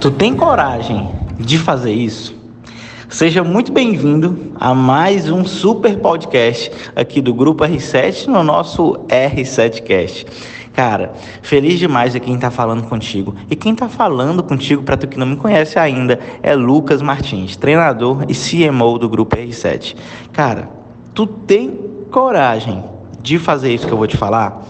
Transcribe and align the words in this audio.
Tu 0.00 0.08
tem 0.12 0.36
coragem 0.36 1.10
de 1.36 1.58
fazer 1.58 1.92
isso? 1.92 2.32
Seja 3.08 3.42
muito 3.42 3.72
bem-vindo 3.72 4.52
a 4.54 4.72
mais 4.72 5.28
um 5.28 5.44
super 5.44 5.98
podcast 5.98 6.70
aqui 6.94 7.20
do 7.20 7.34
Grupo 7.34 7.64
R7 7.64 8.28
no 8.28 8.44
nosso 8.44 8.92
R7Cast. 9.08 10.28
Cara, 10.72 11.12
feliz 11.42 11.76
demais 11.76 12.12
de 12.12 12.20
quem 12.20 12.36
está 12.36 12.52
falando 12.52 12.84
contigo. 12.84 13.34
E 13.50 13.56
quem 13.56 13.72
está 13.72 13.88
falando 13.88 14.44
contigo, 14.44 14.84
para 14.84 14.96
tu 14.96 15.08
que 15.08 15.18
não 15.18 15.26
me 15.26 15.36
conhece 15.36 15.76
ainda, 15.76 16.20
é 16.40 16.54
Lucas 16.54 17.02
Martins, 17.02 17.56
treinador 17.56 18.26
e 18.28 18.32
CMO 18.32 18.96
do 18.96 19.08
Grupo 19.08 19.34
R7. 19.34 19.96
Cara, 20.32 20.70
tu 21.12 21.26
tem 21.26 21.76
coragem 22.12 22.84
de 23.20 23.40
fazer 23.40 23.74
isso 23.74 23.88
que 23.88 23.92
eu 23.92 23.98
vou 23.98 24.06
te 24.06 24.16
falar? 24.16 24.62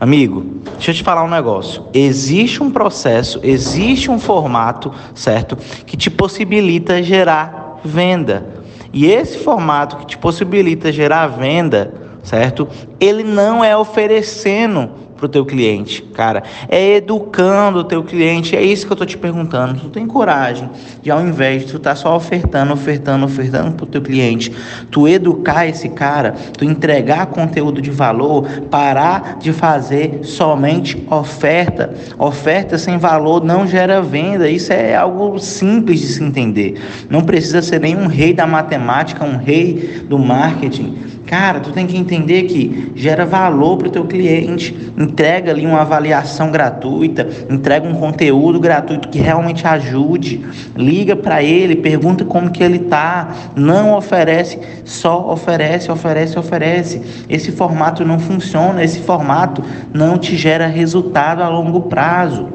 Amigo, 0.00 0.44
deixa 0.74 0.92
eu 0.92 0.94
te 0.94 1.02
falar 1.02 1.24
um 1.24 1.28
negócio. 1.28 1.84
Existe 1.92 2.62
um 2.62 2.70
processo, 2.70 3.40
existe 3.42 4.08
um 4.08 4.18
formato, 4.18 4.92
certo? 5.12 5.56
Que 5.84 5.96
te 5.96 6.08
possibilita 6.08 7.02
gerar 7.02 7.80
venda. 7.84 8.46
E 8.92 9.06
esse 9.06 9.38
formato 9.38 9.96
que 9.96 10.06
te 10.06 10.16
possibilita 10.16 10.92
gerar 10.92 11.26
venda, 11.26 11.92
certo? 12.22 12.68
Ele 13.00 13.24
não 13.24 13.64
é 13.64 13.76
oferecendo 13.76 14.90
para 15.18 15.26
o 15.26 15.28
teu 15.28 15.44
cliente, 15.44 16.02
cara. 16.14 16.44
É 16.68 16.94
educando 16.94 17.80
o 17.80 17.84
teu 17.84 18.02
cliente. 18.04 18.56
É 18.56 18.62
isso 18.62 18.86
que 18.86 18.92
eu 18.92 18.96
tô 18.96 19.04
te 19.04 19.18
perguntando. 19.18 19.80
Tu 19.80 19.88
tem 19.90 20.06
coragem 20.06 20.70
de, 21.02 21.10
ao 21.10 21.20
invés 21.20 21.66
de 21.66 21.72
tu 21.72 21.78
tá 21.78 21.94
só 21.94 22.16
ofertando, 22.16 22.72
ofertando, 22.72 23.26
ofertando 23.26 23.72
para 23.72 23.84
o 23.84 23.86
teu 23.86 24.00
cliente, 24.00 24.52
tu 24.90 25.08
educar 25.08 25.66
esse 25.66 25.88
cara, 25.88 26.32
tu 26.56 26.64
entregar 26.64 27.26
conteúdo 27.26 27.82
de 27.82 27.90
valor, 27.90 28.46
parar 28.70 29.38
de 29.38 29.52
fazer 29.52 30.20
somente 30.22 31.04
oferta. 31.10 31.92
Oferta 32.16 32.78
sem 32.78 32.96
valor 32.96 33.44
não 33.44 33.66
gera 33.66 34.00
venda. 34.00 34.48
Isso 34.48 34.72
é 34.72 34.94
algo 34.94 35.38
simples 35.38 36.00
de 36.00 36.06
se 36.06 36.22
entender. 36.22 36.80
Não 37.10 37.22
precisa 37.22 37.60
ser 37.60 37.80
nenhum 37.80 38.06
rei 38.06 38.32
da 38.32 38.46
matemática, 38.46 39.24
um 39.24 39.36
rei 39.36 40.04
do 40.08 40.18
marketing 40.18 41.17
Cara, 41.28 41.60
tu 41.60 41.72
tem 41.72 41.86
que 41.86 41.94
entender 41.94 42.44
que 42.44 42.90
gera 42.96 43.26
valor 43.26 43.76
para 43.76 43.88
o 43.88 43.90
teu 43.90 44.06
cliente, 44.06 44.74
entrega 44.96 45.50
ali 45.50 45.66
uma 45.66 45.82
avaliação 45.82 46.50
gratuita, 46.50 47.28
entrega 47.50 47.86
um 47.86 47.92
conteúdo 47.92 48.58
gratuito 48.58 49.10
que 49.10 49.18
realmente 49.18 49.66
ajude, 49.66 50.42
liga 50.74 51.14
para 51.14 51.42
ele, 51.42 51.76
pergunta 51.76 52.24
como 52.24 52.50
que 52.50 52.64
ele 52.64 52.78
tá, 52.78 53.28
não 53.54 53.94
oferece, 53.94 54.58
só 54.86 55.30
oferece, 55.30 55.92
oferece, 55.92 56.38
oferece. 56.38 57.02
Esse 57.28 57.52
formato 57.52 58.06
não 58.06 58.18
funciona, 58.18 58.82
esse 58.82 59.00
formato 59.00 59.62
não 59.92 60.16
te 60.16 60.34
gera 60.34 60.66
resultado 60.66 61.42
a 61.42 61.48
longo 61.50 61.82
prazo. 61.82 62.48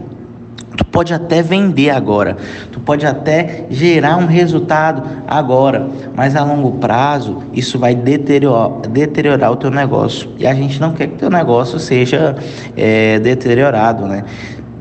Tu 0.76 0.84
pode 0.86 1.14
até 1.14 1.42
vender 1.42 1.92
agora, 1.92 2.36
tu 2.72 2.80
pode 2.80 3.06
até 3.06 3.66
gerar 3.70 4.18
um 4.18 4.26
resultado 4.26 5.04
agora, 5.28 5.88
mas 6.16 6.36
a 6.36 6.44
longo 6.44 6.80
prazo 6.80 7.44
isso 7.54 7.78
vai 7.78 7.94
deteriorar, 7.94 8.82
deteriorar 8.90 9.52
o 9.52 9.56
teu 9.56 9.70
negócio. 9.70 10.30
E 10.38 10.48
a 10.48 10.54
gente 10.54 10.82
não 10.82 10.94
quer 10.94 11.08
que 11.08 11.18
teu 11.18 11.30
negócio 11.30 11.80
seja 11.80 12.36
é, 12.76 13.20
deteriorado, 13.20 14.08
né? 14.08 14.24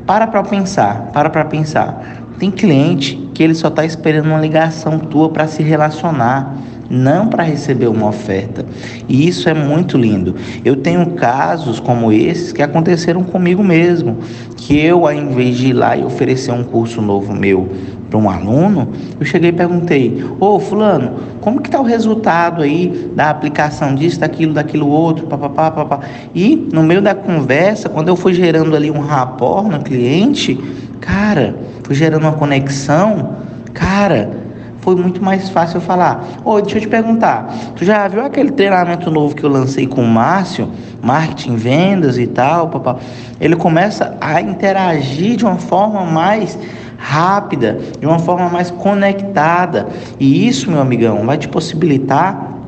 Para 0.07 0.27
para 0.27 0.43
pensar, 0.43 1.11
para 1.13 1.29
para 1.29 1.45
pensar. 1.45 2.23
Tem 2.39 2.51
cliente 2.51 3.17
que 3.35 3.43
ele 3.43 3.55
só 3.55 3.69
está 3.69 3.85
esperando 3.85 4.27
uma 4.27 4.41
ligação 4.41 4.99
tua 4.99 5.29
para 5.29 5.47
se 5.47 5.63
relacionar 5.63 6.57
não 6.93 7.27
para 7.27 7.43
receber 7.43 7.87
uma 7.87 8.09
oferta. 8.09 8.67
E 9.09 9.27
isso 9.27 9.49
é 9.49 9.55
muito 9.55 9.97
lindo. 9.97 10.35
Eu 10.63 10.77
tenho 10.77 11.07
casos 11.13 11.81
como 11.81 12.13
esses 12.13 12.53
que 12.53 12.63
aconteceram 12.63 13.25
comigo 13.25 13.65
mesmo, 13.65 14.19
que 14.59 14.79
eu, 14.79 15.07
ao 15.07 15.15
invés 15.15 15.57
de 15.57 15.69
ir 15.69 15.73
lá 15.73 15.97
e 15.97 16.05
oferecer 16.05 16.53
um 16.53 16.63
curso 16.63 17.01
novo 17.01 17.33
meu 17.33 17.67
para 18.11 18.19
um 18.19 18.29
aluno, 18.29 18.89
eu 19.19 19.25
cheguei 19.25 19.49
e 19.49 19.53
perguntei: 19.55 20.23
Ô 20.39 20.61
fulano, 20.61 21.13
como 21.41 21.63
que 21.63 21.69
está 21.69 21.81
o 21.81 21.83
resultado 21.83 22.63
aí 22.63 23.11
da 23.17 23.31
aplicação 23.31 23.95
disso, 23.95 24.21
daquilo, 24.21 24.53
daquilo 24.53 24.87
outro, 24.87 25.27
papapá, 25.27 25.71
papá. 25.71 26.01
E 26.35 26.69
no 26.75 26.83
meio 26.83 27.01
da 27.01 27.15
conversa, 27.15 27.89
quando 27.89 28.09
eu 28.09 28.17
fui 28.17 28.35
gerando 28.35 28.77
ali 28.77 28.91
um 28.91 29.01
rapport 29.01 29.67
no 29.67 29.81
cliente, 29.81 30.61
cara, 31.01 31.57
fui 31.83 31.95
gerando 31.95 32.25
uma 32.25 32.33
conexão, 32.33 33.31
cara, 33.73 34.42
foi 34.83 34.97
muito 34.97 35.25
mais 35.25 35.49
fácil 35.49 35.79
eu 35.79 35.81
falar. 35.81 36.25
Ô, 36.45 36.61
deixa 36.61 36.77
eu 36.77 36.83
te 36.83 36.89
perguntar, 36.89 37.53
tu 37.75 37.85
já 37.85 38.07
viu 38.09 38.25
aquele 38.25 38.51
treinamento 38.51 39.11
novo 39.11 39.35
que 39.35 39.45
eu 39.45 39.51
lancei 39.51 39.87
com 39.87 40.03
o 40.03 40.07
Márcio, 40.07 40.69
marketing, 41.01 41.55
vendas 41.55 42.19
e 42.19 42.27
tal, 42.27 42.69
papá? 42.69 42.99
Ele 43.41 43.57
começa 43.57 44.17
a 44.21 44.41
interagir 44.41 45.37
de 45.37 45.45
uma 45.45 45.57
forma 45.57 46.05
mais 46.05 46.59
rápida, 46.99 47.79
de 47.99 48.07
uma 48.07 48.19
forma 48.19 48.49
mais 48.49 48.71
conectada. 48.71 49.89
E 50.19 50.47
isso, 50.47 50.71
meu 50.71 50.81
amigão, 50.81 51.25
vai 51.25 51.39
te 51.39 51.49
possibilitar 51.49 52.59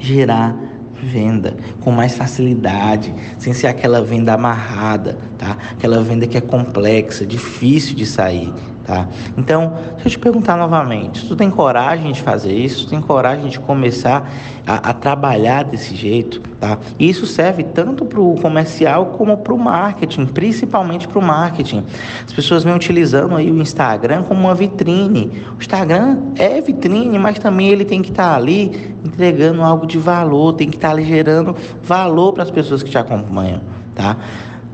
gerar 0.00 0.56
venda 1.02 1.56
com 1.80 1.90
mais 1.90 2.16
facilidade, 2.16 3.12
sem 3.38 3.52
ser 3.52 3.66
aquela 3.66 4.02
venda 4.02 4.34
amarrada, 4.34 5.18
tá? 5.36 5.56
Aquela 5.72 6.02
venda 6.02 6.26
que 6.26 6.38
é 6.38 6.40
complexa, 6.40 7.26
difícil 7.26 7.96
de 7.96 8.06
sair, 8.06 8.52
tá? 8.92 9.08
Então, 9.38 9.72
deixa 9.94 10.08
eu 10.08 10.10
te 10.10 10.18
perguntar 10.18 10.58
novamente, 10.58 11.26
tu 11.26 11.34
tem 11.34 11.50
coragem 11.50 12.12
de 12.12 12.20
fazer 12.20 12.52
isso? 12.52 12.84
Tu 12.84 12.90
tem 12.90 13.00
coragem 13.00 13.48
de 13.48 13.58
começar 13.58 14.30
a, 14.66 14.90
a 14.90 14.92
trabalhar 14.92 15.64
desse 15.64 15.96
jeito, 15.96 16.40
tá? 16.60 16.78
E 16.98 17.08
isso 17.08 17.26
serve 17.26 17.62
tanto 17.62 18.04
para 18.04 18.20
o 18.20 18.34
comercial 18.34 19.06
como 19.06 19.38
para 19.38 19.54
o 19.54 19.58
marketing, 19.58 20.26
principalmente 20.26 21.08
para 21.08 21.18
o 21.18 21.22
marketing. 21.22 21.86
As 22.26 22.32
pessoas 22.34 22.64
vêm 22.64 22.74
utilizando 22.74 23.34
aí 23.34 23.50
o 23.50 23.58
Instagram 23.58 24.24
como 24.24 24.40
uma 24.40 24.54
vitrine. 24.54 25.42
O 25.58 25.58
Instagram 25.58 26.18
é 26.36 26.60
vitrine, 26.60 27.18
mas 27.18 27.38
também 27.38 27.68
ele 27.68 27.86
tem 27.86 28.02
que 28.02 28.10
estar 28.10 28.30
tá 28.30 28.36
ali 28.36 28.94
entregando 29.04 29.62
algo 29.62 29.86
de 29.86 29.98
valor, 29.98 30.52
tem 30.52 30.68
que 30.68 30.76
estar 30.76 30.88
tá 30.88 30.94
ali 30.94 31.04
gerando 31.04 31.56
valor 31.82 32.34
para 32.34 32.42
as 32.42 32.50
pessoas 32.50 32.82
que 32.82 32.90
te 32.90 32.98
acompanham, 32.98 33.62
tá? 33.94 34.18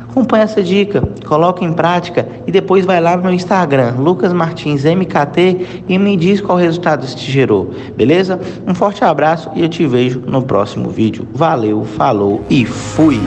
Acompanhe 0.08 0.44
essa 0.44 0.62
dica, 0.62 1.02
coloque 1.26 1.64
em 1.64 1.72
prática 1.72 2.26
e 2.46 2.50
depois 2.50 2.84
vai 2.84 3.00
lá 3.00 3.16
no 3.16 3.24
meu 3.24 3.32
Instagram, 3.32 3.94
Lucas 3.98 4.32
Martins 4.32 4.84
MKT, 4.84 5.84
e 5.88 5.98
me 5.98 6.16
diz 6.16 6.41
qual 6.41 6.56
resultado 6.58 7.04
isso 7.04 7.16
te 7.16 7.30
gerou, 7.30 7.70
beleza? 7.96 8.41
Um 8.66 8.74
forte 8.74 9.04
abraço 9.04 9.50
e 9.54 9.62
eu 9.62 9.68
te 9.68 9.86
vejo 9.86 10.20
no 10.26 10.42
próximo 10.42 10.88
vídeo. 10.88 11.28
Valeu, 11.34 11.84
falou 11.84 12.42
e 12.48 12.64
fui! 12.64 13.20